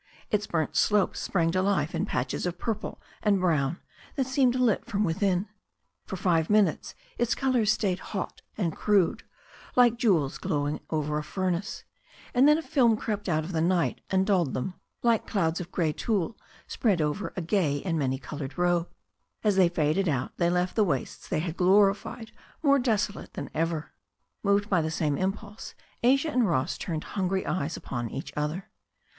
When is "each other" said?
28.09-28.71